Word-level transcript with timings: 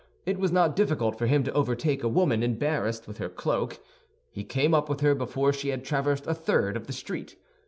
It 0.25 0.39
was 0.39 0.51
not 0.51 0.75
difficult 0.75 1.15
for 1.15 1.27
him 1.27 1.43
to 1.43 1.53
overtake 1.53 2.01
a 2.03 2.07
woman 2.07 2.41
embarrassed 2.41 3.07
with 3.07 3.19
her 3.19 3.29
cloak. 3.29 3.77
He 4.31 4.43
came 4.43 4.73
up 4.73 4.89
with 4.89 5.01
her 5.01 5.13
before 5.13 5.53
she 5.53 5.69
had 5.69 5.85
traversed 5.85 6.25
a 6.25 6.33
third 6.33 6.75
of 6.75 6.87
the 6.87 6.93
street. 6.93 7.35